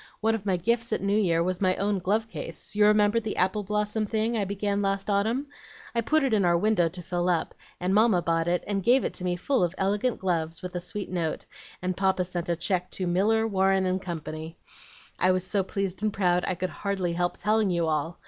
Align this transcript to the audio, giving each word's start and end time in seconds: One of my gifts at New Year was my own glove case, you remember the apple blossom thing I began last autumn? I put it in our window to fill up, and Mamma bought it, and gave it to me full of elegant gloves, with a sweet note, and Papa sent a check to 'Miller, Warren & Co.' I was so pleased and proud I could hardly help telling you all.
One 0.19 0.33
of 0.33 0.47
my 0.47 0.57
gifts 0.57 0.91
at 0.91 1.01
New 1.03 1.15
Year 1.15 1.43
was 1.43 1.61
my 1.61 1.75
own 1.75 1.99
glove 1.99 2.27
case, 2.27 2.73
you 2.75 2.87
remember 2.87 3.19
the 3.19 3.37
apple 3.37 3.61
blossom 3.63 4.07
thing 4.07 4.35
I 4.35 4.45
began 4.45 4.81
last 4.81 5.11
autumn? 5.11 5.45
I 5.93 6.01
put 6.01 6.23
it 6.23 6.33
in 6.33 6.43
our 6.43 6.57
window 6.57 6.89
to 6.89 7.03
fill 7.03 7.29
up, 7.29 7.53
and 7.79 7.93
Mamma 7.93 8.23
bought 8.23 8.47
it, 8.47 8.63
and 8.65 8.81
gave 8.81 9.03
it 9.03 9.13
to 9.13 9.23
me 9.23 9.35
full 9.35 9.63
of 9.63 9.75
elegant 9.77 10.17
gloves, 10.17 10.63
with 10.63 10.75
a 10.75 10.79
sweet 10.79 11.11
note, 11.11 11.45
and 11.83 11.95
Papa 11.95 12.25
sent 12.25 12.49
a 12.49 12.55
check 12.55 12.89
to 12.89 13.05
'Miller, 13.05 13.47
Warren 13.47 13.99
& 13.99 13.99
Co.' 13.99 14.53
I 15.19 15.31
was 15.31 15.45
so 15.45 15.61
pleased 15.61 16.01
and 16.01 16.11
proud 16.11 16.45
I 16.47 16.55
could 16.55 16.71
hardly 16.71 17.13
help 17.13 17.37
telling 17.37 17.69
you 17.69 17.85
all. 17.85 18.17